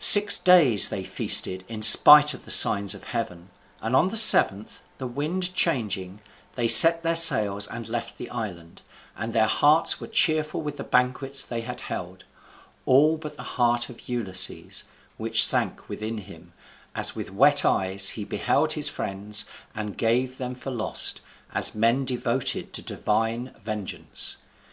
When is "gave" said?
19.96-20.38